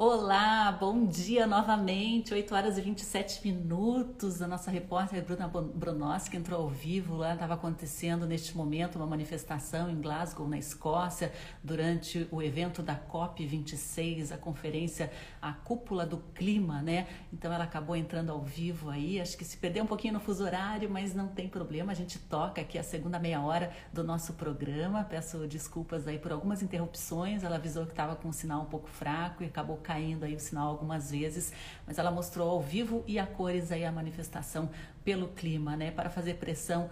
[0.00, 4.40] Olá, bom dia novamente, 8 horas e 27 minutos.
[4.40, 9.90] A nossa repórter Bruna Bronoski entrou ao vivo lá, estava acontecendo neste momento uma manifestação
[9.90, 11.32] em Glasgow, na Escócia,
[11.64, 15.10] durante o evento da COP26, a conferência,
[15.42, 17.08] a cúpula do clima, né?
[17.32, 20.44] Então ela acabou entrando ao vivo aí, acho que se perdeu um pouquinho no fuso
[20.44, 24.34] horário, mas não tem problema, a gente toca aqui a segunda meia hora do nosso
[24.34, 25.02] programa.
[25.02, 28.88] Peço desculpas aí por algumas interrupções, ela avisou que estava com um sinal um pouco
[28.88, 31.50] fraco e acabou caindo aí o sinal algumas vezes,
[31.86, 34.68] mas ela mostrou ao vivo e a cores aí a manifestação
[35.02, 36.90] pelo clima, né, para fazer pressão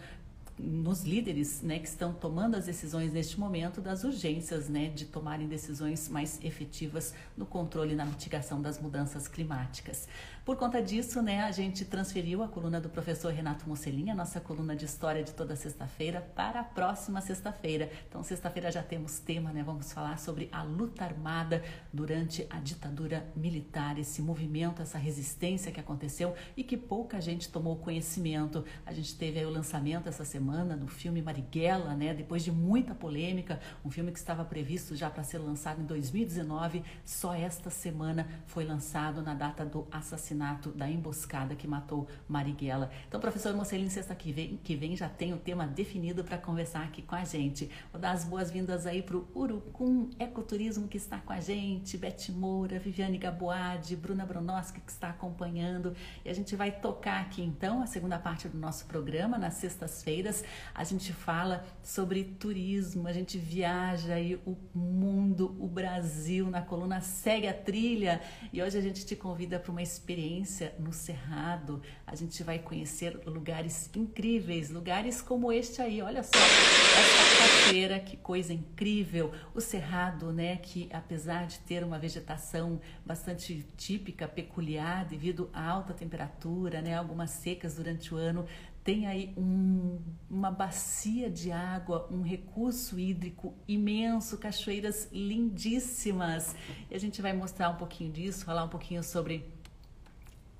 [0.59, 5.46] nos líderes né, que estão tomando as decisões neste momento das urgências né, de tomarem
[5.46, 10.08] decisões mais efetivas no controle e na mitigação das mudanças climáticas.
[10.46, 14.41] Por conta disso, né, a gente transferiu a coluna do professor Renato Mocelin, a nossa
[14.41, 17.91] coluna de história de toda sexta-feira, para a próxima sexta-feira.
[18.09, 19.64] Então, sexta-feira já temos tema, né?
[19.64, 25.80] Vamos falar sobre a luta armada durante a ditadura militar, esse movimento, essa resistência que
[25.80, 28.64] aconteceu e que pouca gente tomou conhecimento.
[28.86, 32.14] A gente teve aí o lançamento essa semana do filme Marighella, né?
[32.14, 36.84] Depois de muita polêmica, um filme que estava previsto já para ser lançado em 2019,
[37.05, 42.91] só esta semana foi lançado na data do assassinato assassinato da emboscada que matou Marighella.
[43.09, 46.84] Então, professor Mocelin, sexta que vem, que vem já tem o tema definido para conversar
[46.84, 47.70] aqui com a gente.
[47.91, 52.31] Vou dar as boas-vindas aí para o Urucum Ecoturismo que está com a gente, Beth
[52.31, 55.95] Moura, Viviane Gaboade, Bruna Bronoski que está acompanhando.
[56.25, 60.45] E a gente vai tocar aqui então a segunda parte do nosso programa, nas sextas-feiras.
[60.75, 67.00] A gente fala sobre turismo, a gente viaja aí o mundo, o Brasil na coluna
[67.00, 68.21] Segue a Trilha.
[68.53, 71.80] E hoje a gente te convida para uma experiência experiência no Cerrado.
[72.06, 76.02] A gente vai conhecer lugares incríveis, lugares como este aí.
[76.02, 79.32] Olha só, essa cachoeira, que coisa incrível.
[79.54, 85.94] O Cerrado, né, que apesar de ter uma vegetação bastante típica, peculiar, devido à alta
[85.94, 88.47] temperatura, né, algumas secas durante o ano,
[88.82, 89.98] tem aí um,
[90.31, 96.54] uma bacia de água, um recurso hídrico imenso, cachoeiras lindíssimas.
[96.88, 99.56] E a gente vai mostrar um pouquinho disso, falar um pouquinho sobre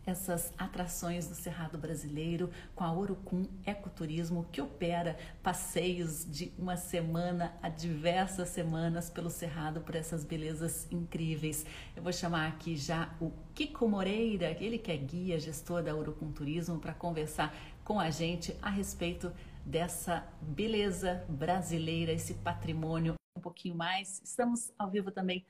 [0.07, 7.53] essas atrações do Cerrado Brasileiro com a Orucum Ecoturismo, que opera passeios de uma semana
[7.61, 11.67] a diversas semanas pelo Cerrado por essas belezas incríveis.
[11.97, 16.31] Eu vou chamar aqui já o Kiko Moreira, ele que é guia, gestor da Orucum
[16.31, 17.53] Turismo, para conversar
[17.83, 19.33] com a gente a respeito
[19.65, 24.23] dessa beleza brasileira, esse patrimônio um pouquinho mais.
[24.25, 25.45] Estamos ao vivo também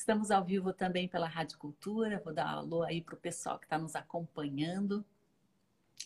[0.00, 2.22] Estamos ao vivo também pela Rádio Cultura.
[2.24, 5.04] Vou dar um alô aí para o pessoal que está nos acompanhando.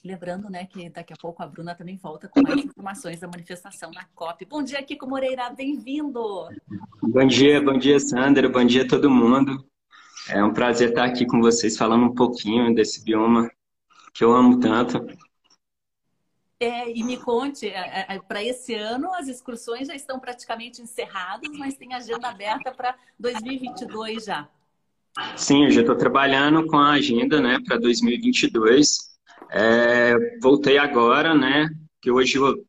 [0.05, 3.93] Lembrando, né, que daqui a pouco a Bruna também volta com mais informações da manifestação
[3.93, 4.47] na COP.
[4.47, 6.49] Bom dia, Kiko Moreira, bem-vindo!
[7.01, 9.65] Bom dia, bom dia, Sandra, bom dia todo mundo.
[10.29, 13.49] É um prazer estar aqui com vocês falando um pouquinho desse bioma
[14.13, 15.07] que eu amo tanto.
[16.61, 20.81] É, e me conte, é, é, é para esse ano as excursões já estão praticamente
[20.81, 24.49] encerradas, mas tem agenda aberta para 2022 já.
[25.37, 29.15] Sim, eu já estou trabalhando com a agenda né, para 2022.
[29.51, 31.69] É, voltei agora, né?
[32.01, 32.65] Que hoje eu,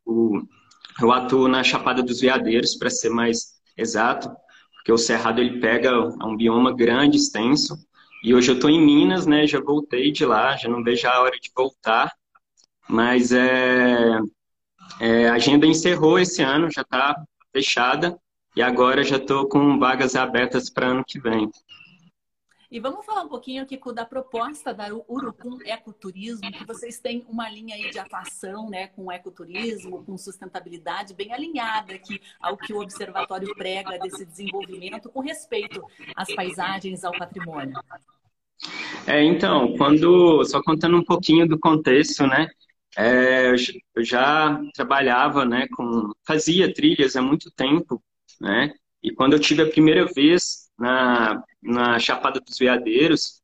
[1.00, 4.30] eu, atuo na Chapada dos Veadeiros, para ser mais exato,
[4.74, 5.92] porque o Cerrado ele pega
[6.24, 7.76] um bioma grande, extenso.
[8.22, 9.46] E hoje eu estou em Minas, né?
[9.46, 12.12] Já voltei de lá, já não vejo a hora de voltar
[12.88, 14.18] mas é,
[15.00, 18.18] é, a agenda encerrou esse ano, já está fechada,
[18.54, 21.50] e agora já estou com vagas abertas para ano que vem.
[22.70, 27.48] E vamos falar um pouquinho aqui da proposta da Urucum Ecoturismo, que vocês têm uma
[27.48, 32.80] linha aí de atuação né, com ecoturismo, com sustentabilidade bem alinhada aqui ao que o
[32.80, 35.80] Observatório prega desse desenvolvimento com respeito
[36.16, 37.78] às paisagens, ao patrimônio.
[39.06, 42.48] É, então, quando só contando um pouquinho do contexto, né?
[42.96, 43.52] É,
[43.94, 48.02] eu já trabalhava, né, com fazia trilhas há muito tempo,
[48.40, 48.72] né?
[49.02, 53.42] E quando eu tive a primeira vez na, na Chapada dos Veadeiros,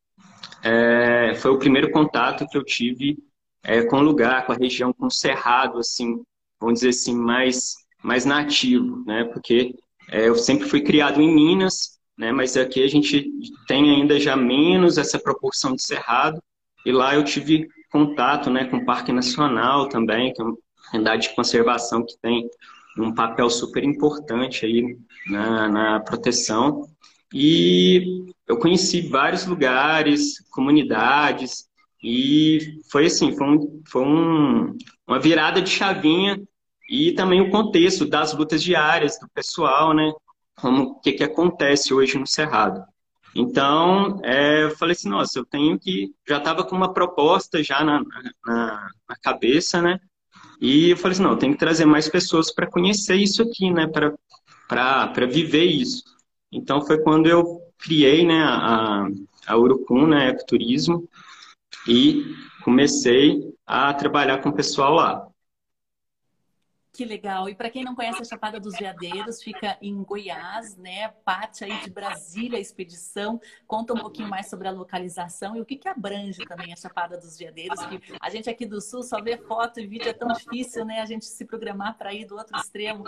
[0.63, 3.17] é, foi o primeiro contato que eu tive
[3.63, 6.21] é, com o lugar, com a região, com o cerrado, assim,
[6.59, 9.23] vamos dizer assim, mais mais nativo, né?
[9.25, 9.73] Porque
[10.11, 12.31] é, eu sempre fui criado em Minas, né?
[12.31, 13.31] Mas aqui a gente
[13.67, 16.41] tem ainda já menos essa proporção de cerrado.
[16.85, 20.57] E lá eu tive contato né, com o Parque Nacional também, que é uma
[20.93, 22.49] unidade de conservação que tem
[22.97, 24.97] um papel super importante aí
[25.27, 26.87] na, na proteção.
[27.33, 31.67] E eu conheci vários lugares, comunidades,
[32.03, 34.77] e foi assim, foi, um, foi um,
[35.07, 36.39] uma virada de chavinha
[36.89, 40.11] e também o contexto das lutas diárias do pessoal, né?
[40.55, 42.83] Como o que, que acontece hoje no Cerrado.
[43.35, 46.13] Então, é, eu falei assim, nossa, eu tenho que...
[46.27, 48.01] Já estava com uma proposta já na,
[48.45, 49.99] na, na, cabeça, né?
[50.61, 53.71] E eu falei assim, não, eu tenho que trazer mais pessoas para conhecer isso aqui,
[53.71, 53.87] né?
[53.87, 56.03] Para viver isso.
[56.51, 59.07] Então, foi quando eu criei né, a,
[59.47, 61.09] a Urucum, né, Ecoturismo,
[61.87, 65.27] e comecei a trabalhar com o pessoal lá.
[66.93, 67.49] Que legal.
[67.49, 71.07] E para quem não conhece a Chapada dos Veadeiros, fica em Goiás, né?
[71.25, 73.41] Parte aí de Brasília, a expedição.
[73.65, 77.17] Conta um pouquinho mais sobre a localização e o que, que abrange também a Chapada
[77.17, 80.27] dos Veadeiros, que a gente aqui do Sul só vê foto e vídeo, é tão
[80.27, 81.01] difícil, né?
[81.01, 83.03] A gente se programar para ir do outro extremo.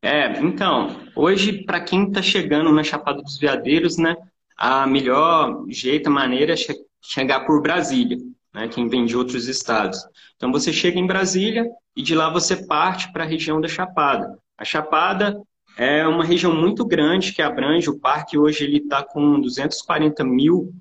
[0.00, 4.16] É, então, hoje, para quem está chegando na Chapada dos Veadeiros, né?
[4.56, 6.56] A melhor jeito, maneira é
[7.00, 8.18] chegar por Brasília
[8.52, 9.98] né, quem vem de outros estados.
[10.36, 11.66] Então você chega em Brasília
[11.96, 14.38] e de lá você parte para a região da Chapada.
[14.58, 15.40] A Chapada
[15.76, 18.38] é uma região muito grande que abrange o parque.
[18.38, 20.72] Hoje ele está com 240 mil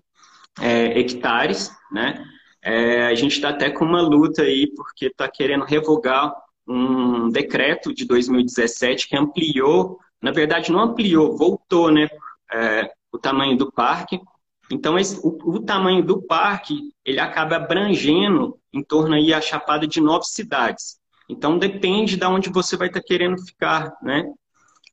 [0.60, 2.24] é, hectares, né?
[2.64, 6.32] É, a gente está até com uma luta aí porque está querendo revogar
[6.68, 12.08] um decreto de 2017 que ampliou, na verdade não ampliou, voltou, né?
[12.54, 14.20] É, o tamanho do parque
[14.72, 19.86] então, esse, o, o, tamanho do parque, ele acaba abrangendo em torno aí a chapada
[19.86, 20.98] de nove cidades.
[21.28, 24.24] Então, depende de onde você vai estar tá querendo ficar, né?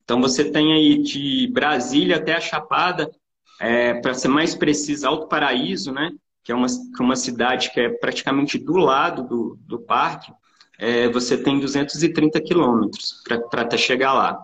[0.03, 3.11] Então, você tem aí de Brasília até a Chapada,
[3.61, 6.11] é, para ser mais preciso, Alto Paraíso, né?
[6.43, 10.33] Que é uma, é uma cidade que é praticamente do lado do, do parque.
[10.79, 14.43] É, você tem 230 quilômetros para até chegar lá.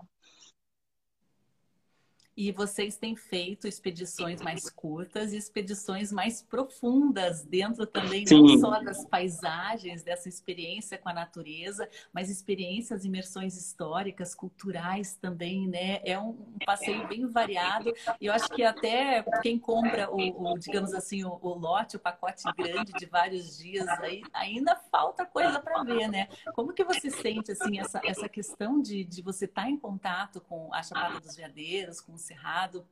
[2.36, 8.42] E vocês têm feito expedições mais curtas e expedições mais profundas, dentro também Sim.
[8.42, 15.68] não só das paisagens, dessa experiência com a natureza, mas experiências, imersões históricas, culturais também,
[15.68, 16.00] né?
[16.04, 16.34] É um
[16.66, 17.92] passeio bem variado.
[18.20, 22.00] E eu acho que até quem compra o, o digamos assim, o, o, lote, o
[22.00, 26.28] pacote grande de vários dias, aí, ainda falta coisa para ver, né?
[26.54, 30.40] Como que você sente, assim, essa, essa questão de, de você estar tá em contato
[30.40, 32.86] com a Chapada dos Veadeiros, com Cerrado?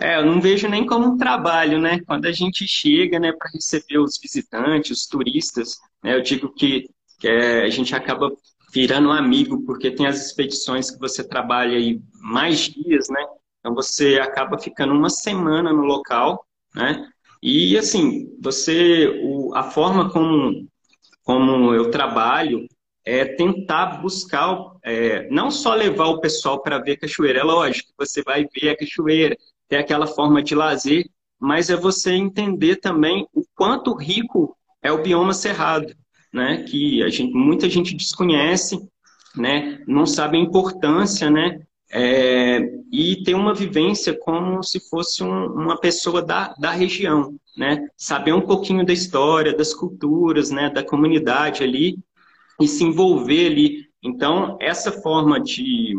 [0.00, 2.00] É, eu não vejo nem como um trabalho, né?
[2.06, 6.88] Quando a gente chega, né, para receber os visitantes, os turistas, né, eu digo que,
[7.18, 8.32] que é, a gente acaba
[8.72, 13.22] virando um amigo, porque tem as expedições que você trabalha aí mais dias, né?
[13.58, 17.10] Então você acaba ficando uma semana no local, né?
[17.42, 20.66] E assim, você, o, a forma como,
[21.22, 22.66] como eu trabalho
[23.04, 28.22] é tentar buscar, é, não só levar o pessoal para ver cachoeira, é lógico, você
[28.22, 29.36] vai ver a cachoeira,
[29.68, 31.08] tem aquela forma de lazer,
[31.38, 35.94] mas é você entender também o quanto rico é o bioma cerrado,
[36.32, 36.64] né?
[36.64, 38.78] Que a gente, muita gente desconhece,
[39.34, 39.82] né?
[39.86, 41.60] Não sabe a importância, né?
[41.92, 42.60] É,
[42.92, 47.88] e ter uma vivência como se fosse um, uma pessoa da, da região, né?
[47.96, 50.68] Saber um pouquinho da história, das culturas, né?
[50.68, 51.98] Da comunidade ali
[52.60, 53.86] e se envolver ali.
[54.02, 55.94] Então, essa forma de,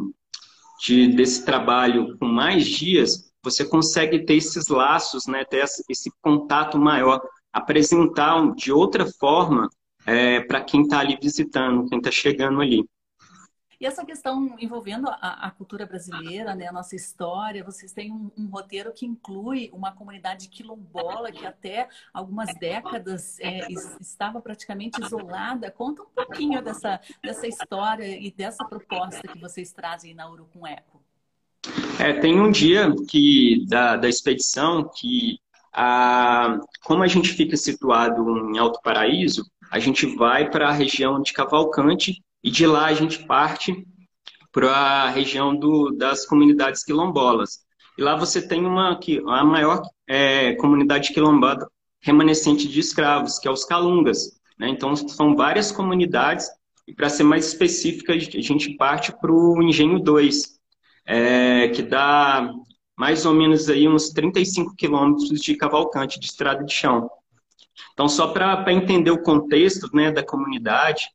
[0.86, 6.78] de desse trabalho com mais dias, você consegue ter esses laços, né, ter esse contato
[6.78, 7.22] maior,
[7.52, 9.70] apresentar de outra forma
[10.06, 12.86] é, para quem está ali visitando, quem está chegando ali.
[13.82, 18.30] E essa questão envolvendo a, a cultura brasileira, né, a nossa história, vocês têm um,
[18.38, 23.68] um, roteiro que inclui uma comunidade quilombola que até algumas décadas é,
[24.00, 25.72] estava praticamente isolada.
[25.72, 31.02] Conta um pouquinho dessa, dessa história e dessa proposta que vocês trazem na Urucum Eco.
[32.00, 35.40] É, tem um dia que da, da expedição que
[35.74, 41.20] a, como a gente fica situado em Alto Paraíso, a gente vai para a região
[41.20, 43.86] de Cavalcante e de lá a gente parte
[44.52, 47.60] para a região do, das comunidades quilombolas.
[47.98, 51.68] E lá você tem uma a maior é, comunidade quilombola
[52.02, 54.40] remanescente de escravos, que é os Calungas.
[54.58, 54.70] Né?
[54.70, 56.48] Então, são várias comunidades,
[56.88, 60.60] e para ser mais específica, a gente parte para o Engenho 2,
[61.06, 62.52] é, que dá
[62.98, 67.10] mais ou menos aí uns 35 quilômetros de Cavalcante, de estrada de chão.
[67.94, 71.08] Então, só para entender o contexto né, da comunidade,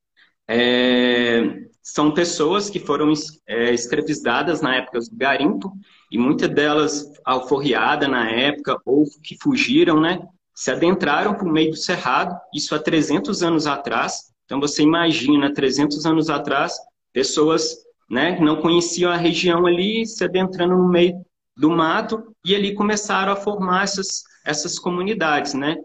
[0.49, 3.13] é, são pessoas que foram
[3.47, 5.73] é, escravizadas na época do garimpo,
[6.11, 10.21] e muitas delas alforriadas na época, ou que fugiram, né?
[10.55, 14.33] Se adentraram por meio do cerrado, isso há 300 anos atrás.
[14.45, 16.75] Então você imagina, 300 anos atrás,
[17.13, 17.77] pessoas
[18.09, 21.15] né, que não conheciam a região ali, se adentrando no meio
[21.57, 25.77] do mato, e ali começaram a formar essas, essas comunidades, né?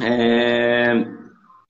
[0.00, 1.06] É,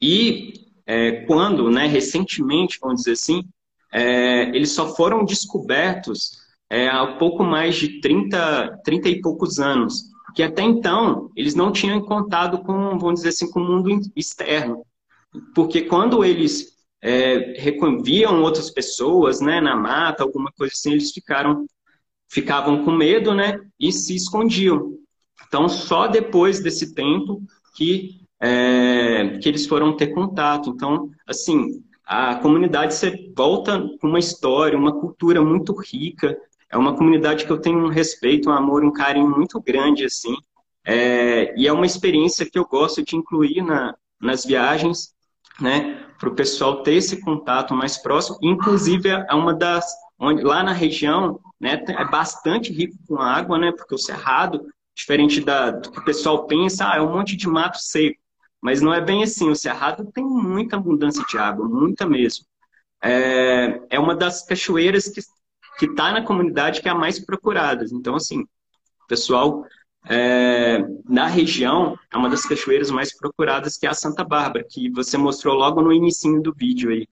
[0.01, 3.45] e é, quando, né, recentemente, vamos dizer assim,
[3.93, 10.03] é, eles só foram descobertos é, há pouco mais de 30, 30 e poucos anos,
[10.35, 14.85] que até então eles não tinham contato com, vamos dizer assim, com o mundo externo.
[15.55, 17.55] Porque quando eles é,
[18.03, 21.67] viam outras pessoas né, na mata, alguma coisa assim, eles ficaram,
[22.29, 24.93] ficavam com medo né, e se escondiam.
[25.47, 27.41] Então, só depois desse tempo
[27.77, 30.71] que, é, que eles foram ter contato.
[30.71, 36.37] Então, assim, a comunidade você volta com uma história, uma cultura muito rica.
[36.71, 40.35] É uma comunidade que eu tenho um respeito, um amor, um carinho muito grande, assim.
[40.85, 45.13] É, e é uma experiência que eu gosto de incluir na, nas viagens,
[45.61, 46.07] né?
[46.19, 48.39] Para o pessoal ter esse contato mais próximo.
[48.43, 49.87] Inclusive, é uma das...
[50.23, 53.73] Onde, lá na região, né, é bastante rico com água, né?
[53.73, 57.49] Porque o Cerrado Diferente da, do que o pessoal pensa, ah, é um monte de
[57.49, 58.21] mato seco.
[58.63, 59.49] Mas não é bem assim.
[59.51, 62.45] O Cerrado tem muita abundância de água, muita mesmo.
[63.03, 65.21] É, é uma das cachoeiras que
[65.79, 67.87] que está na comunidade que é a mais procurada.
[67.91, 68.45] Então, assim,
[69.09, 69.65] pessoal
[70.07, 74.91] é, na região é uma das cachoeiras mais procuradas, que é a Santa Bárbara, que
[74.91, 77.07] você mostrou logo no início do vídeo aí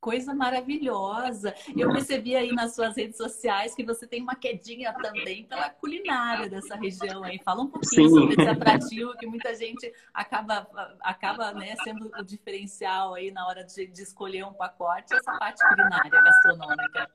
[0.00, 1.54] coisa maravilhosa.
[1.76, 6.48] Eu percebi aí nas suas redes sociais que você tem uma quedinha também pela culinária
[6.48, 7.38] dessa região aí.
[7.44, 8.14] Fala um pouquinho Sim.
[8.14, 10.66] sobre esse atrativo que muita gente acaba,
[11.00, 15.62] acaba né, sendo o diferencial aí na hora de, de escolher um pacote, essa parte
[15.68, 17.10] culinária gastronômica.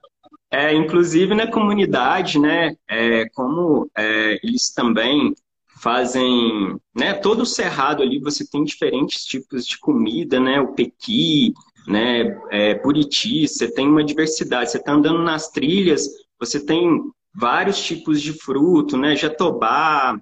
[0.52, 5.34] É, inclusive na comunidade, né, é, como é, eles também
[5.82, 11.54] fazem, né, todo o cerrado ali você tem diferentes tipos de comida, né, o pequi,
[11.88, 12.40] né?
[12.50, 14.72] É, Buriti, você tem uma diversidade.
[14.72, 16.08] Você está andando nas trilhas,
[16.40, 17.02] você tem
[17.34, 19.16] vários tipos de fruto, né?
[19.16, 20.20] Jatobá,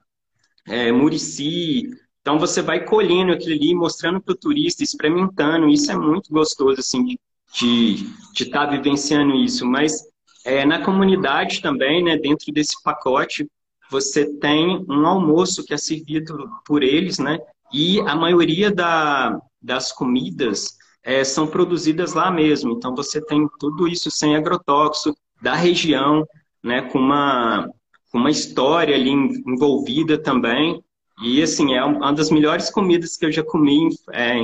[0.67, 1.89] é, murici.
[2.21, 5.67] Então você vai colhendo aquilo ali, mostrando para o turista, experimentando.
[5.67, 7.17] Isso é muito gostoso, assim,
[7.53, 8.07] de
[8.39, 9.65] estar tá vivenciando isso.
[9.65, 10.03] Mas
[10.45, 12.17] é, na comunidade também, né?
[12.17, 13.47] Dentro desse pacote,
[13.89, 17.39] você tem um almoço que é servido por eles, né?
[17.73, 22.73] E a maioria da, das comidas é, são produzidas lá mesmo.
[22.73, 26.25] Então você tem tudo isso sem agrotóxico, da região,
[26.63, 27.67] né, com uma,
[28.11, 30.83] com uma história ali envolvida também.
[31.23, 34.35] E assim, é uma das melhores comidas que eu já comi é,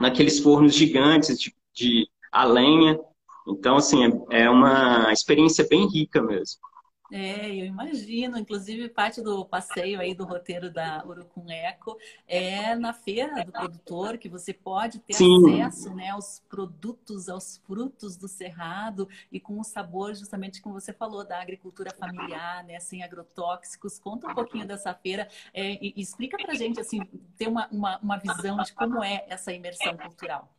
[0.00, 2.98] naqueles fornos gigantes de, de a lenha.
[3.48, 6.60] Então, assim, é, é uma experiência bem rica mesmo.
[7.10, 8.38] É, eu imagino.
[8.38, 11.96] Inclusive, parte do passeio aí do roteiro da Urucum Eco
[12.26, 15.62] é na feira do produtor, que você pode ter Sim.
[15.62, 20.92] acesso né, aos produtos, aos frutos do cerrado e com o sabor, justamente como você
[20.92, 23.98] falou, da agricultura familiar, né, sem agrotóxicos.
[23.98, 27.00] Conta um pouquinho dessa feira é, e, e explica pra gente, assim,
[27.36, 30.55] ter uma, uma, uma visão de como é essa imersão cultural.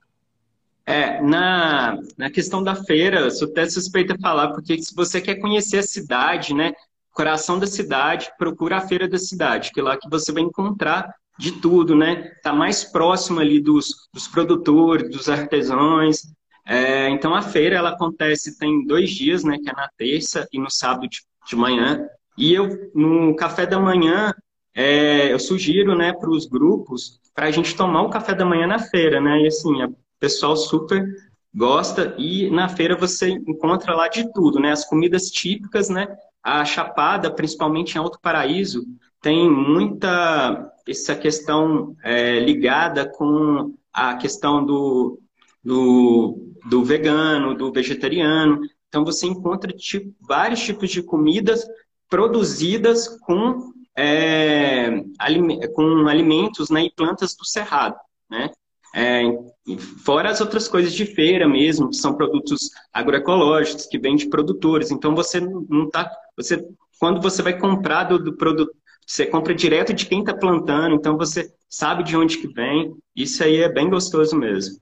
[0.88, 5.36] É, na, na questão da feira, sou até suspeita a falar, porque se você quer
[5.36, 6.72] conhecer a cidade, né,
[7.12, 11.14] coração da cidade, procura a feira da cidade, que é lá que você vai encontrar
[11.38, 12.32] de tudo, né?
[12.42, 16.22] Tá mais próximo ali dos, dos produtores, dos artesãos.
[16.66, 19.58] É, então a feira ela acontece tem dois dias, né?
[19.58, 22.08] Que é na terça e no sábado de, de manhã.
[22.38, 24.34] E eu no café da manhã
[24.74, 28.66] é, eu sugiro, né, para os grupos para a gente tomar o café da manhã
[28.66, 29.42] na feira, né?
[29.42, 29.82] E assim
[30.18, 31.06] o pessoal super
[31.54, 34.72] gosta e na feira você encontra lá de tudo, né?
[34.72, 36.08] As comidas típicas, né?
[36.44, 38.86] A Chapada, principalmente em Alto Paraíso,
[39.22, 45.20] tem muita essa questão é, ligada com a questão do,
[45.64, 48.62] do, do, vegano, do vegetariano.
[48.88, 51.68] Então você encontra tipo, vários tipos de comidas
[52.10, 55.04] produzidas com, é,
[55.74, 57.98] com alimentos né, e plantas do cerrado.
[58.30, 58.50] Né?
[58.96, 59.24] É,
[59.76, 64.92] fora as outras coisas de feira mesmo, que são produtos agroecológicos, que vêm de produtores.
[64.92, 66.10] Então você não está.
[66.38, 66.66] Você,
[67.00, 68.72] quando você vai comprar do, do produto,
[69.06, 72.94] você compra direto de quem está plantando, então você sabe de onde que vem.
[73.16, 74.78] Isso aí é bem gostoso mesmo.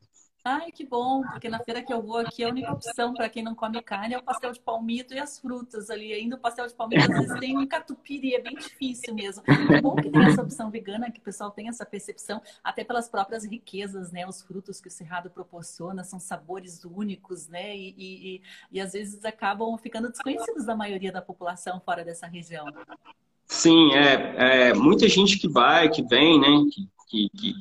[0.47, 3.41] Ai, que bom, porque na feira que eu vou aqui, a única opção para quem
[3.41, 6.13] não come carne é o pastel de palmito e as frutas ali.
[6.13, 9.41] Ainda o pastel de palmito, às vezes tem um catupiry, é bem difícil mesmo.
[9.47, 13.09] É bom que tem essa opção vegana, que o pessoal tem essa percepção, até pelas
[13.09, 14.27] próprias riquezas, né?
[14.27, 17.75] Os frutos que o Cerrado proporciona são sabores únicos, né?
[17.75, 18.41] E, e, e,
[18.73, 22.67] e às vezes acabam ficando desconhecidos da maioria da população fora dessa região.
[23.47, 26.69] Sim, é, é muita gente que vai, que vem, né?
[26.71, 27.53] Que, que, que,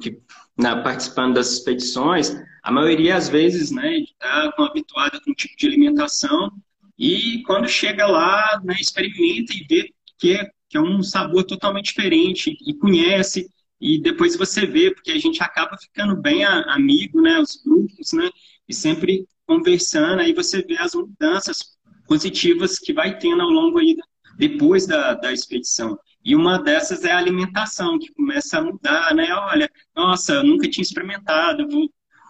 [0.00, 0.18] que
[0.56, 5.66] na, participando das expedições, a maioria, às vezes, né, está habituada com um tipo de
[5.66, 6.50] alimentação
[6.98, 11.86] e quando chega lá, né, experimenta e vê que é, que é um sabor totalmente
[11.86, 13.48] diferente e conhece
[13.80, 18.28] e depois você vê, porque a gente acaba ficando bem amigo, né, os grupos, né,
[18.68, 21.58] e sempre conversando, aí você vê as mudanças
[22.06, 23.96] positivas que vai tendo ao longo aí,
[24.36, 25.98] depois da, da expedição.
[26.24, 29.32] E uma dessas é a alimentação, que começa a mudar, né?
[29.32, 31.66] Olha, nossa, eu nunca tinha experimentado,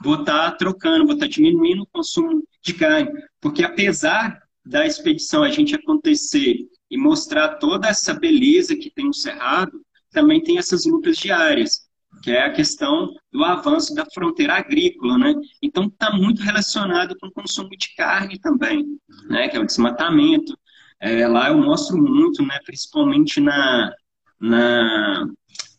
[0.02, 3.10] vou estar tá trocando, vou estar tá diminuindo o consumo de carne.
[3.40, 6.56] Porque apesar da expedição a gente acontecer
[6.90, 9.80] e mostrar toda essa beleza que tem no Cerrado,
[10.10, 11.88] também tem essas lutas diárias,
[12.22, 15.34] que é a questão do avanço da fronteira agrícola, né?
[15.62, 18.84] Então está muito relacionado com o consumo de carne também,
[19.28, 19.48] né?
[19.48, 20.58] Que é o desmatamento.
[21.00, 22.58] É, lá eu mostro muito, né?
[22.64, 23.92] Principalmente na,
[24.38, 25.26] na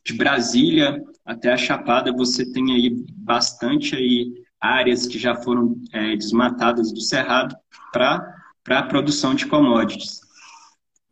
[0.04, 6.16] de Brasília até a Chapada, você tem aí bastante aí áreas que já foram é,
[6.16, 7.56] desmatadas do cerrado
[7.92, 8.36] para
[8.68, 10.22] a produção de commodities.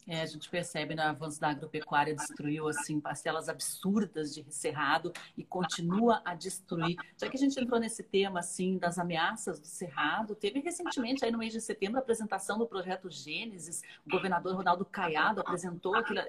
[0.09, 5.43] É, a gente percebe no avanço da agropecuária destruiu assim parcelas absurdas de cerrado e
[5.43, 6.97] continua a destruir.
[7.15, 11.31] Já que a gente entrou nesse tema assim das ameaças do cerrado, teve recentemente aí
[11.31, 13.83] no mês de setembro a apresentação do projeto Gênesis.
[14.03, 16.21] O governador Ronaldo Caiado apresentou aquele,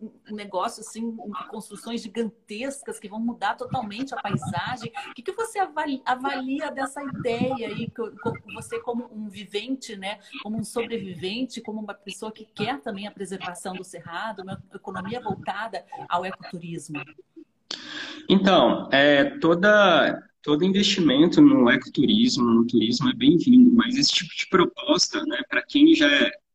[0.00, 1.16] um negócio assim,
[1.48, 4.92] construções gigantescas que vão mudar totalmente a paisagem.
[5.10, 7.88] O que, que você avalia, avalia dessa ideia aí,
[8.52, 13.27] você como um vivente, né, como um sobrevivente, como uma pessoa que quer também apresentar
[13.28, 17.02] preservação do cerrado, uma economia voltada ao ecoturismo?
[18.28, 24.46] Então, é, toda, todo investimento no ecoturismo, no turismo é bem-vindo, mas esse tipo de
[24.48, 26.08] proposta, né, para quem já,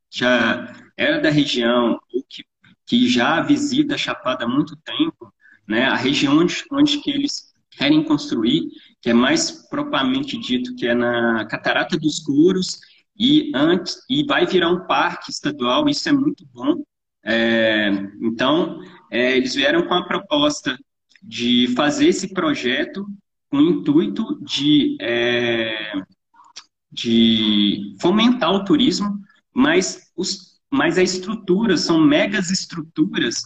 [0.10, 2.44] já era da região ou que,
[2.86, 5.32] que já visita a Chapada há muito tempo,
[5.68, 8.68] né, a região onde, onde que eles querem construir,
[9.02, 12.80] que é mais propriamente dito que é na Catarata dos Couros
[13.18, 16.84] e antes e vai virar um parque estadual, isso é muito bom.
[17.24, 17.90] É,
[18.22, 20.78] então, é, eles vieram com a proposta
[21.22, 23.06] de fazer esse projeto
[23.50, 25.94] com o intuito de, é,
[26.92, 29.20] de fomentar o turismo,
[29.54, 33.42] mas, os, mas a estrutura são megas estruturas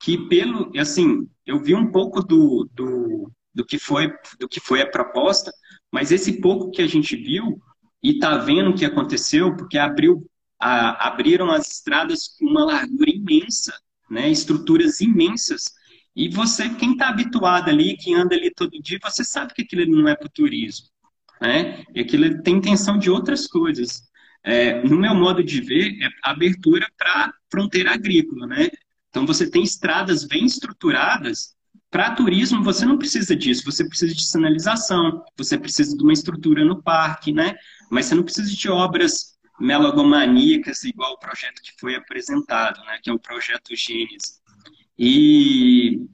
[0.00, 4.82] que, pelo assim, eu vi um pouco do, do, do, que foi, do que foi
[4.82, 5.52] a proposta,
[5.92, 7.62] mas esse pouco que a gente viu
[8.02, 10.26] e está vendo o que aconteceu, porque abriu,
[10.58, 13.72] a, abriram as estradas com uma largura imensa,
[14.10, 15.70] né, estruturas imensas.
[16.14, 19.86] E você, quem está habituado ali, que anda ali todo dia, você sabe que aquilo
[19.96, 20.86] não é para o turismo.
[21.40, 21.84] Né?
[21.94, 24.02] E aquilo tem intenção de outras coisas.
[24.44, 28.46] É, no meu modo de ver, é abertura para fronteira agrícola.
[28.46, 28.68] Né?
[29.08, 31.54] Então, você tem estradas bem estruturadas.
[31.90, 33.64] Para turismo, você não precisa disso.
[33.64, 37.54] Você precisa de sinalização, você precisa de uma estrutura no parque, né?
[37.92, 43.10] Mas você não precisa de obras melogomaníacas igual o projeto que foi apresentado, né, que
[43.10, 44.40] é o projeto Gênesis.
[44.98, 46.06] E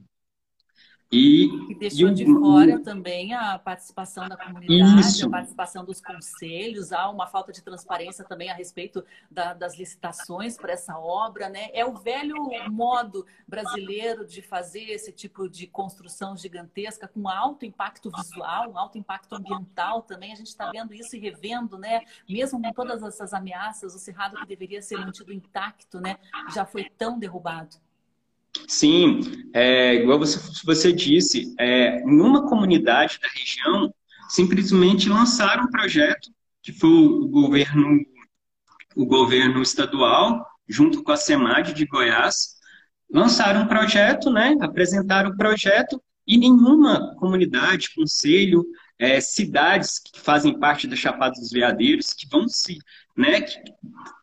[1.11, 5.25] e, e deixou e de fora também a participação da comunidade, isso.
[5.25, 10.55] a participação dos conselhos, há uma falta de transparência também a respeito da, das licitações
[10.55, 11.69] para essa obra, né?
[11.73, 12.35] É o velho
[12.69, 19.33] modo brasileiro de fazer esse tipo de construção gigantesca com alto impacto visual, alto impacto
[19.33, 20.31] ambiental também.
[20.31, 22.01] A gente está vendo isso e revendo, né?
[22.29, 26.17] Mesmo com todas essas ameaças, o cerrado que deveria ser mantido intacto, né?
[26.53, 27.77] Já foi tão derrubado.
[28.67, 29.21] Sim,
[29.53, 33.93] é, igual você, você disse, é, em uma comunidade da região,
[34.29, 36.29] simplesmente lançaram um projeto
[36.61, 37.99] que foi o governo,
[38.95, 42.55] o governo estadual, junto com a SEMAD de Goiás,
[43.11, 48.63] lançaram um projeto, né, apresentaram o projeto, e nenhuma comunidade, conselho,
[48.99, 52.77] é, cidades que fazem parte da Chapada dos Veadeiros, que vão se,
[53.17, 53.57] né, que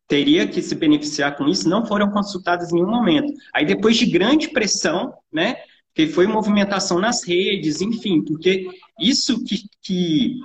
[0.09, 3.33] teria que se beneficiar com isso, não foram consultadas em nenhum momento.
[3.53, 5.57] Aí depois de grande pressão, né,
[5.95, 8.69] que foi movimentação nas redes, enfim, porque
[9.01, 10.40] isso que, que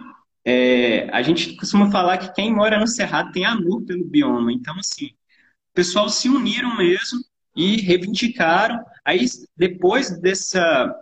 [0.46, 4.52] é, a gente costuma falar que quem mora no Cerrado tem amor pelo bioma.
[4.52, 7.20] Então, assim, o pessoal se uniram mesmo
[7.56, 8.80] e reivindicaram.
[9.06, 10.94] Aí, depois dessa,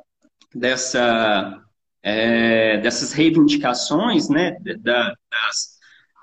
[0.54, 1.62] dessa,
[2.04, 5.78] é, dessas reivindicações, né, da, das,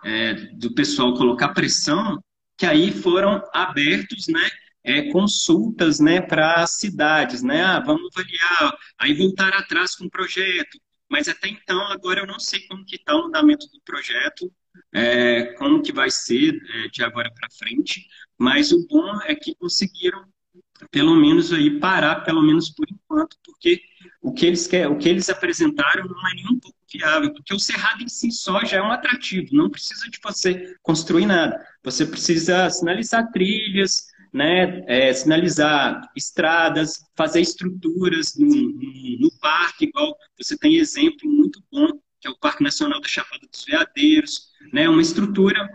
[0.05, 2.18] é, do pessoal colocar pressão,
[2.56, 4.48] que aí foram abertos, né,
[4.82, 10.10] é, consultas, né, para as cidades, né, ah, vamos avaliar, aí voltar atrás com o
[10.10, 10.78] projeto,
[11.10, 14.50] mas até então, agora eu não sei como que está o andamento do projeto,
[14.92, 18.06] é, como que vai ser é, de agora para frente,
[18.38, 20.24] mas o bom é que conseguiram,
[20.90, 23.82] pelo menos aí, parar, pelo menos por enquanto, porque
[24.20, 26.75] o que eles, quer, o que eles apresentaram não é nem um pouco
[27.32, 31.26] porque o cerrado em si só já é um atrativo, não precisa de você construir
[31.26, 31.64] nada.
[31.82, 40.16] Você precisa sinalizar trilhas, né, é, sinalizar estradas, fazer estruturas no, no, no, parque, igual
[40.37, 41.88] você tem exemplo muito bom,
[42.20, 45.66] que é o Parque Nacional da Chapada dos Veadeiros, né, uma estrutura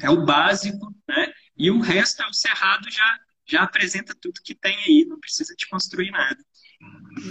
[0.00, 1.32] é o básico, né?
[1.56, 5.54] E o resto é o cerrado já já apresenta tudo que tem aí, não precisa
[5.56, 6.36] de construir nada.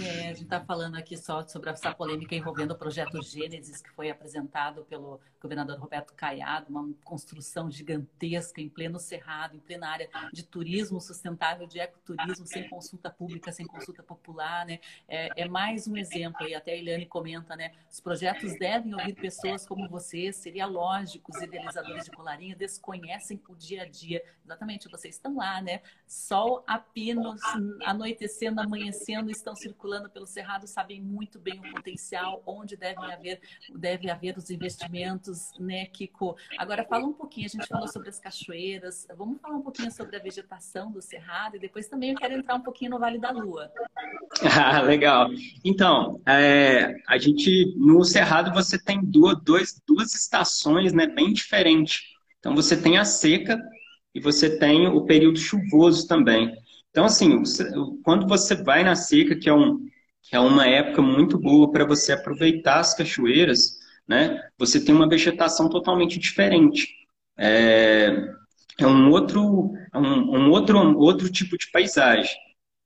[0.02, 3.90] É, a gente está falando aqui só sobre essa polêmica envolvendo o projeto Gênesis, que
[3.90, 10.08] foi apresentado pelo governador Roberto Caiado, uma construção gigantesca em pleno cerrado, em plena área
[10.32, 14.66] de turismo sustentável, de ecoturismo, sem consulta pública, sem consulta popular.
[14.66, 14.80] Né?
[15.06, 17.72] É, é mais um exemplo, e até a Eliane comenta, né?
[17.90, 23.54] os projetos devem ouvir pessoas como você, seria lógico, os idealizadores de colarinho desconhecem o
[23.54, 24.22] dia a dia.
[24.44, 25.80] Exatamente, vocês estão lá, né?
[26.06, 27.40] Sol a pinos,
[27.84, 33.40] anoitecendo, amanhecendo, estão circulando pelo Cerrado sabem muito bem o potencial, onde devem haver,
[33.74, 36.36] deve haver os investimentos, né, Kiko?
[36.58, 40.16] Agora, fala um pouquinho, a gente falou sobre as cachoeiras, vamos falar um pouquinho sobre
[40.16, 43.30] a vegetação do Cerrado e depois também eu quero entrar um pouquinho no Vale da
[43.30, 43.70] Lua.
[44.58, 45.28] Ah, legal.
[45.64, 49.38] Então, é, a gente, no Cerrado você tem duas,
[49.86, 52.02] duas estações, né, bem diferentes.
[52.38, 53.60] Então, você tem a seca
[54.14, 56.56] e você tem o período chuvoso também.
[56.96, 57.42] Então, assim,
[58.02, 59.84] quando você vai na seca, que é, um,
[60.22, 63.78] que é uma época muito boa para você aproveitar as cachoeiras,
[64.08, 64.40] né?
[64.56, 66.88] Você tem uma vegetação totalmente diferente.
[67.36, 68.16] É,
[68.78, 72.34] é um outro, é um, um, outro, outro tipo de paisagem.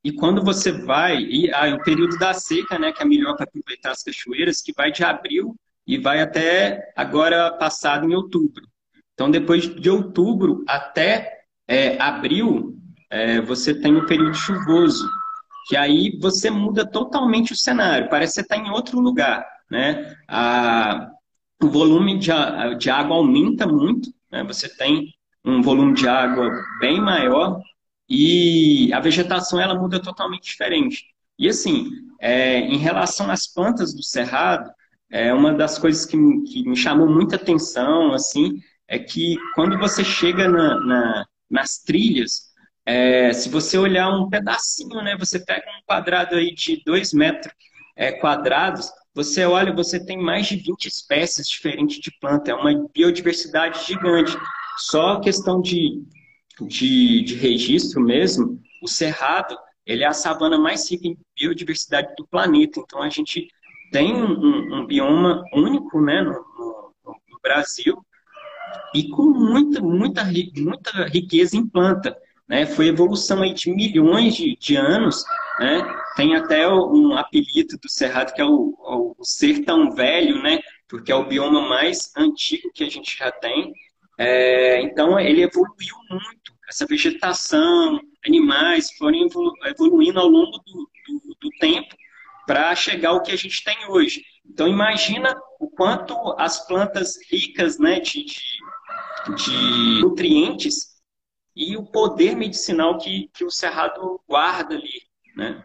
[0.02, 3.44] E quando você vai, e ah, o período da seca, né, que é melhor para
[3.44, 5.54] aproveitar as cachoeiras, que vai de abril
[5.86, 8.66] e vai até agora passado em outubro.
[9.14, 12.79] Então, depois de outubro até é, abril,
[13.10, 15.08] é, você tem o período chuvoso,
[15.66, 19.44] que aí você muda totalmente o cenário, parece que você está em outro lugar.
[19.70, 20.16] Né?
[20.28, 21.10] A,
[21.62, 22.30] o volume de,
[22.78, 24.42] de água aumenta muito, né?
[24.44, 25.12] você tem
[25.44, 27.60] um volume de água bem maior
[28.08, 31.04] e a vegetação ela muda totalmente diferente.
[31.38, 34.70] E assim, é, em relação às plantas do cerrado,
[35.10, 40.04] é uma das coisas que, que me chamou muita atenção, assim, é que quando você
[40.04, 42.49] chega na, na, nas trilhas,
[42.90, 47.55] é, se você olhar um pedacinho, né, você pega um quadrado aí de 2 metros
[47.94, 52.88] é, quadrados, você olha, você tem mais de 20 espécies diferentes de planta, é uma
[52.92, 54.37] biodiversidade gigante.
[54.76, 56.03] Só questão de,
[56.62, 62.26] de, de registro mesmo, o Cerrado, ele é a savana mais rica em biodiversidade do
[62.26, 63.46] planeta, então a gente
[63.92, 68.05] tem um, um bioma único né, no, no, no Brasil
[68.94, 70.24] e com muita, muita,
[70.57, 72.16] muita riqueza em planta
[72.50, 72.66] né?
[72.66, 75.24] Foi evolução aí de milhões de, de anos,
[75.60, 75.82] né?
[76.16, 80.58] Tem até um apelido do Cerrado que é o, o, o ser tão velho, né?
[80.88, 83.72] Porque é o bioma mais antigo que a gente já tem.
[84.18, 86.52] É, então ele evoluiu muito.
[86.68, 91.94] Essa vegetação, animais foram evolu evoluindo ao longo do, do, do tempo
[92.48, 94.24] para chegar ao que a gente tem hoje.
[94.44, 100.90] Então imagina o quanto as plantas ricas né, de, de, de nutrientes
[101.54, 105.02] e o poder medicinal que, que o Cerrado guarda ali,
[105.36, 105.64] né?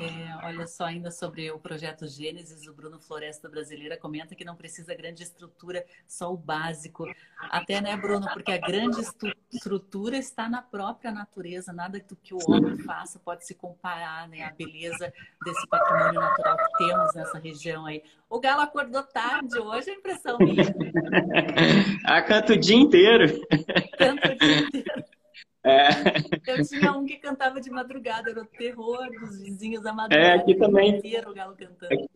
[0.00, 4.56] É, olha só, ainda sobre o projeto Gênesis, o Bruno Floresta Brasileira comenta que não
[4.56, 7.06] precisa grande estrutura, só o básico.
[7.50, 8.26] Até, né, Bruno?
[8.32, 9.00] Porque a grande
[9.52, 14.44] estrutura está na própria natureza, nada do que o homem faça pode se comparar, né?
[14.44, 15.12] A beleza
[15.44, 18.02] desse patrimônio natural que temos nessa região aí.
[18.28, 20.64] O Galo acordou tarde hoje, é impressão minha.
[22.06, 23.26] ah, canta o dia inteiro.
[23.98, 25.09] Canta o dia inteiro.
[25.62, 25.88] É.
[26.46, 30.28] Eu tinha um que cantava de madrugada, era o terror dos vizinhos da madrugada.
[30.28, 30.98] É, aqui também.
[30.98, 31.94] o galo cantando.
[31.94, 32.08] Aqui,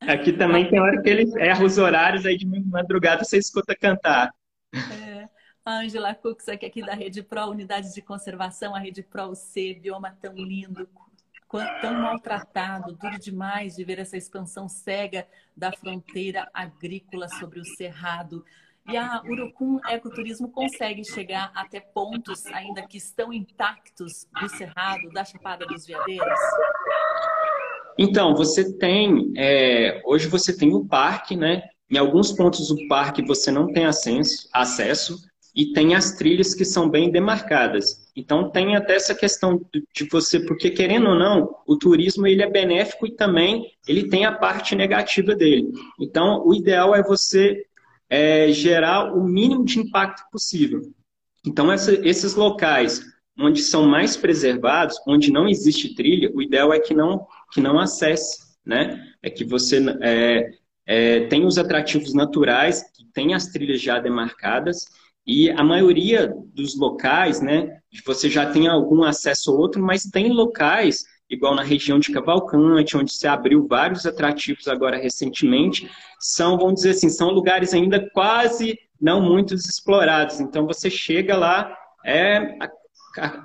[0.00, 4.34] aqui também tem hora que eles erram os horários, aí de madrugada você escuta cantar.
[4.72, 5.28] É.
[5.64, 9.72] A Angela Cux, aqui, aqui da Rede Pro, Unidades de Conservação, a Rede Pro C,
[9.80, 10.86] bioma tão lindo,
[11.80, 18.44] tão maltratado, duro demais de ver essa expansão cega da fronteira agrícola sobre o cerrado.
[18.86, 25.24] E a Urucum Ecoturismo consegue chegar até pontos ainda que estão intactos do Cerrado, da
[25.24, 26.38] Chapada dos Veadeiros?
[27.98, 31.62] Então, você tem, é, hoje você tem o parque, né?
[31.90, 35.16] Em alguns pontos do parque você não tem acesso, acesso
[35.54, 38.04] e tem as trilhas que são bem demarcadas.
[38.16, 39.60] Então tem até essa questão
[39.94, 44.24] de você, porque querendo ou não, o turismo ele é benéfico e também ele tem
[44.24, 45.70] a parte negativa dele.
[46.00, 47.64] Então o ideal é você
[48.08, 50.82] é, gerar o mínimo de impacto possível.
[51.46, 53.02] Então, essa, esses locais
[53.38, 57.78] onde são mais preservados, onde não existe trilha, o ideal é que não, que não
[57.78, 59.04] acesse, né?
[59.22, 60.50] É que você é,
[60.86, 64.84] é, tem os atrativos naturais, que tem as trilhas já demarcadas,
[65.26, 70.30] e a maioria dos locais, né, você já tem algum acesso ou outro, mas tem
[70.30, 76.74] locais igual na região de Cavalcante, onde se abriu vários atrativos agora recentemente, são, vamos
[76.74, 80.40] dizer assim, são lugares ainda quase não muitos explorados.
[80.40, 82.56] Então você chega lá, é,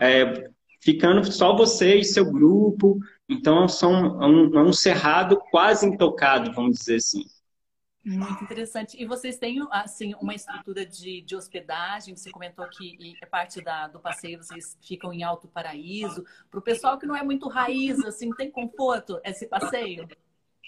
[0.01, 0.49] é
[0.81, 2.97] ficando só você e seu grupo.
[3.27, 7.23] Então são é um, é um cerrado quase intocado, vamos dizer assim.
[8.03, 9.01] Muito interessante.
[9.01, 12.15] E vocês têm, assim, uma estrutura de, de hospedagem?
[12.15, 16.23] Você comentou que é parte da, do passeio vocês ficam em Alto Paraíso.
[16.49, 20.07] Para o pessoal que não é muito raiz, assim, tem conforto esse passeio?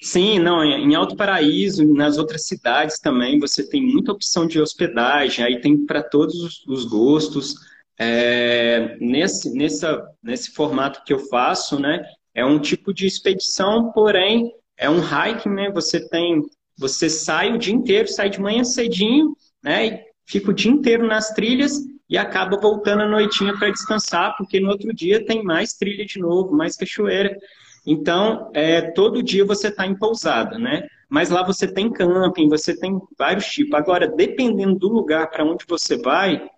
[0.04, 5.46] Sim, não, em Alto Paraíso, nas outras cidades também, você tem muita opção de hospedagem,
[5.46, 7.54] aí tem para todos os gostos.
[8.00, 14.52] É, nesse, nessa, nesse formato que eu faço, né, é um tipo de expedição, porém,
[14.76, 16.42] é um hiking, né, você tem
[16.78, 19.88] você sai o dia inteiro, sai de manhã cedinho, né?
[19.88, 21.80] E fica o dia inteiro nas trilhas
[22.10, 26.20] e acaba voltando à noitinha para descansar, porque no outro dia tem mais trilha de
[26.20, 27.38] novo, mais cachoeira.
[27.86, 30.88] Então, é, todo dia você está em pousada, né?
[31.10, 33.74] Mas lá você tem camping, você tem vários tipos.
[33.78, 36.50] Agora, dependendo do lugar para onde você vai,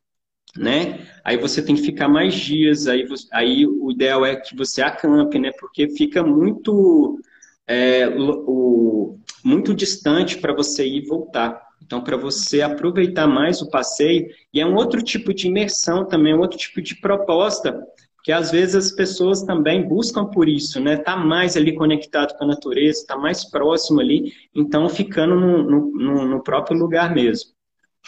[0.55, 1.07] né?
[1.23, 2.87] Aí você tem que ficar mais dias.
[2.87, 5.51] Aí, aí o ideal é que você acampe, né?
[5.59, 7.19] Porque fica muito
[7.67, 11.61] é, o, muito distante para você ir e voltar.
[11.85, 16.33] Então, para você aproveitar mais o passeio, e é um outro tipo de imersão também,
[16.33, 17.77] um outro tipo de proposta,
[18.23, 20.95] que às vezes as pessoas também buscam por isso, né?
[20.95, 26.25] Tá mais ali conectado com a natureza, tá mais próximo ali, então ficando no, no,
[26.25, 27.51] no próprio lugar mesmo.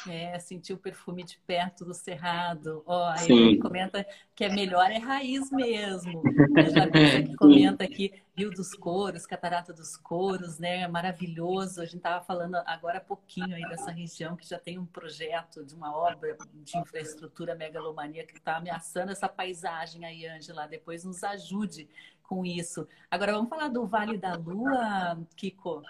[0.07, 2.83] É, sentir o perfume de perto do cerrado.
[2.85, 4.05] Ó, oh, ele comenta
[4.35, 6.21] que é melhor é raiz mesmo.
[6.73, 10.81] já que comenta aqui Rio dos Couros, Catarata dos Couros, né?
[10.81, 11.81] É maravilhoso.
[11.81, 15.63] A gente estava falando agora há pouquinho aí dessa região que já tem um projeto
[15.65, 20.67] de uma obra de infraestrutura megalomaníaca que está ameaçando essa paisagem aí, Ângela.
[20.67, 21.87] Depois nos ajude
[22.27, 22.87] com isso.
[23.09, 25.81] Agora vamos falar do Vale da Lua, Kiko.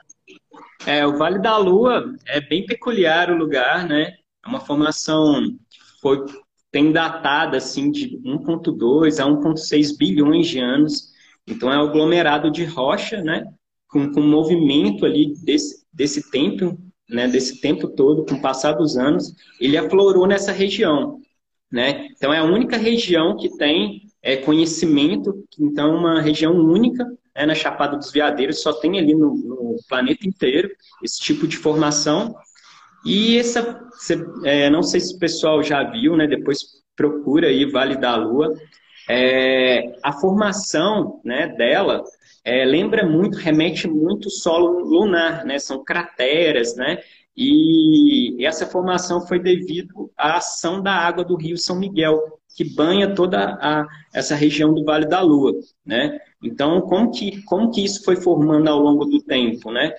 [0.85, 4.15] É, o Vale da Lua é bem peculiar o lugar, né?
[4.45, 6.25] É uma formação que foi
[6.75, 11.13] tem datada assim de 1.2 a 1.6 bilhões de anos.
[11.47, 13.45] Então é um aglomerado de rocha, né?
[13.87, 16.77] Com, com movimento ali desse, desse tempo,
[17.09, 17.29] né?
[17.29, 21.21] Desse tempo todo, com o passar dos anos, ele aflorou nessa região,
[21.71, 22.07] né?
[22.07, 27.45] Então é a única região que tem é, conhecimento, então é uma região única né,
[27.45, 30.67] na Chapada dos Veadeiros, só tem ali no, no, planeta inteiro
[31.03, 32.35] esse tipo de formação.
[33.05, 33.79] E essa,
[34.43, 36.57] é, não sei se o pessoal já viu, né, depois
[36.95, 38.51] procura aí Vale da Lua,
[39.07, 42.03] é, a formação né, dela
[42.43, 46.97] é, lembra muito, remete muito solo lunar, né, são crateras, né,
[47.37, 53.13] e essa formação foi devido à ação da água do rio São Miguel, que banha
[53.13, 55.51] toda a, essa região do Vale da Lua,
[55.85, 56.17] né?
[56.41, 59.93] Então, como que, como que isso foi formando ao longo do tempo, né?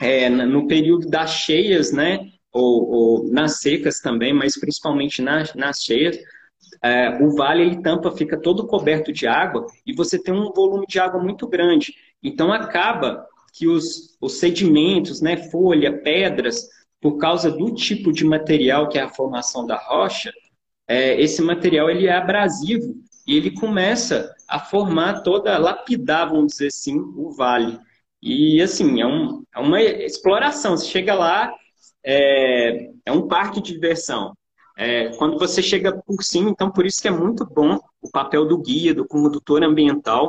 [0.00, 2.30] É, no período das cheias, né?
[2.50, 6.16] Ou, ou, nas secas também, mas principalmente nas, nas cheias,
[6.82, 10.86] é, o vale ele tampa, fica todo coberto de água e você tem um volume
[10.86, 11.94] de água muito grande.
[12.22, 16.68] Então acaba que os, os sedimentos, né, folha, pedras,
[17.00, 20.32] por causa do tipo de material que é a formação da rocha,
[20.86, 22.94] é, esse material ele é abrasivo
[23.26, 27.78] e ele começa a formar toda, lapidar, vamos dizer assim, o vale.
[28.22, 30.76] E assim, é, um, é uma exploração.
[30.76, 31.52] Você chega lá,
[32.04, 34.36] é, é um parque de diversão.
[34.76, 38.46] É, quando você chega por cima, então por isso que é muito bom o papel
[38.46, 40.28] do guia, do condutor ambiental,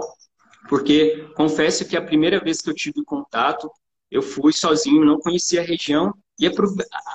[0.70, 3.70] porque confesso que a primeira vez que eu tive contato,
[4.12, 6.48] eu fui sozinho, não conhecia a região, e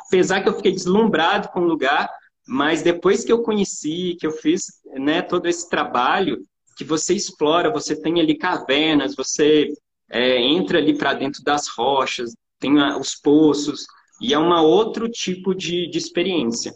[0.07, 2.11] apesar que eu fiquei deslumbrado com o lugar,
[2.51, 6.37] mas depois que eu conheci, que eu fiz né, todo esse trabalho,
[6.77, 9.73] que você explora, você tem ali cavernas, você
[10.11, 13.87] é, entra ali para dentro das rochas, tem os poços,
[14.21, 16.73] e é um outro tipo de, de experiência.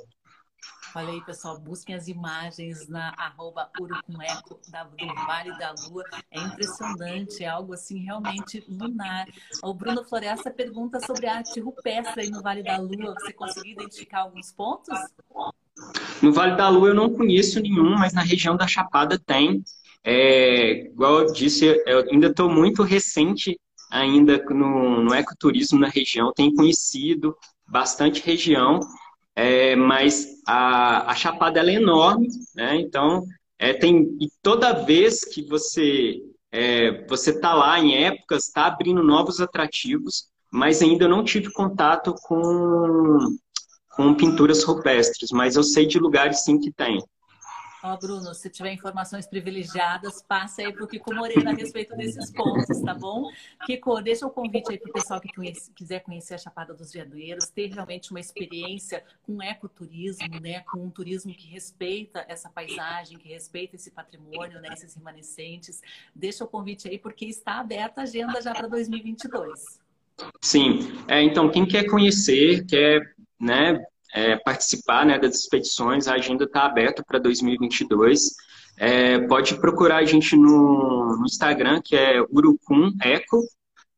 [0.94, 6.04] Olha aí, pessoal, busquem as imagens na arroba Urucumeco do Vale da Lua.
[6.30, 9.26] É impressionante, é algo assim realmente lunar.
[9.60, 13.12] O Bruno Floresta pergunta sobre a arte rupestre aí no Vale da Lua.
[13.14, 14.96] Você conseguiu identificar alguns pontos?
[16.24, 19.62] No Vale da Lua eu não conheço nenhum, mas na região da Chapada tem.
[20.02, 23.60] É, igual eu disse, eu ainda estou muito recente
[23.90, 27.36] ainda no, no ecoturismo na região, tenho conhecido
[27.68, 28.80] bastante região,
[29.36, 32.80] é, mas a, a Chapada é enorme, né?
[32.80, 33.22] Então,
[33.58, 39.02] é, tem, e toda vez que você é, você está lá em épocas, está abrindo
[39.02, 43.18] novos atrativos, mas ainda não tive contato com
[43.96, 47.02] com pinturas rupestres, mas eu sei de lugares sim que tem.
[47.84, 52.30] Ó, Bruno, se tiver informações privilegiadas, passe aí para o Kiko Moreira a respeito desses
[52.32, 53.30] pontos, tá bom?
[53.66, 56.94] Kiko, deixa o convite aí para o pessoal que conhece, quiser conhecer a Chapada dos
[56.94, 60.60] Veadeiros, ter realmente uma experiência com ecoturismo, né?
[60.60, 64.70] Com um turismo que respeita essa paisagem, que respeita esse patrimônio, né?
[64.72, 65.82] Esses remanescentes.
[66.14, 69.84] Deixa o convite aí, porque está aberta a agenda já para 2022.
[70.40, 70.78] Sim,
[71.08, 73.82] é, então quem quer conhecer, quer né,
[74.14, 78.30] é, participar né, das expedições, a agenda está aberta para 2022.
[78.76, 83.42] É, pode procurar a gente no, no, Instagram, que é Urucum Eco,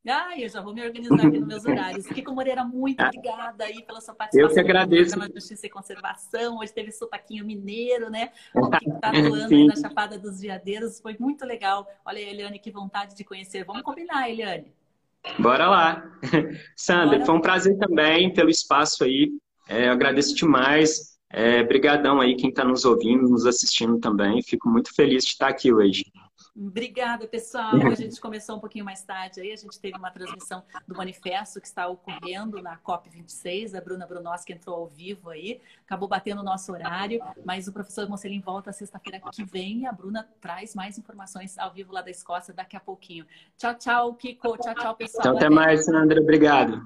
[0.08, 2.06] Ah, eu já vou me organizar aqui nos meus horários.
[2.08, 4.50] Kiko Moreira, muito obrigada aí pela sua participação.
[4.50, 5.16] Eu que agradeço.
[5.16, 6.58] Na Justiça e Conservação.
[6.58, 8.32] Hoje teve sotaquinho mineiro, né?
[8.52, 10.98] O que está atuando aí na Chapada dos Veadeiros.
[10.98, 11.86] Foi muito legal.
[12.04, 13.64] Olha, Eliane, que vontade de conhecer.
[13.64, 14.72] Vamos combinar, Eliane.
[15.38, 16.18] Bora lá.
[16.74, 17.26] Sandra, Bora.
[17.26, 19.30] foi um prazer também pelo espaço aí.
[19.68, 21.16] É, eu agradeço demais.
[21.32, 24.42] É, brigadão aí quem está nos ouvindo, nos assistindo também.
[24.42, 26.10] Fico muito feliz de estar aqui hoje.
[26.62, 27.74] Obrigada, pessoal.
[27.74, 29.50] A gente começou um pouquinho mais tarde aí.
[29.50, 33.74] A gente teve uma transmissão do manifesto que está ocorrendo na COP26.
[33.74, 38.06] A Bruna Brunoski entrou ao vivo aí, acabou batendo o nosso horário, mas o professor
[38.10, 42.10] Mocelin volta sexta-feira que vem e a Bruna traz mais informações ao vivo lá da
[42.10, 43.24] Escócia daqui a pouquinho.
[43.56, 44.58] Tchau, tchau, Kiko.
[44.58, 45.22] Tchau, tchau, pessoal.
[45.22, 46.20] Então, até mais, Sandra.
[46.20, 46.84] Obrigado.